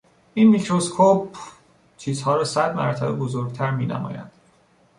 این 0.33 0.47
میکروسکپ 0.49 1.37
چیزها 1.97 2.35
را 2.35 2.43
صد 2.43 2.75
مرتبه 2.75 3.11
بزرگتر 3.11 3.71
مینماید. 3.71 4.31